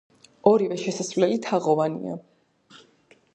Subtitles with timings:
[0.51, 2.17] ორივე შესასვლელი თაღოვანია.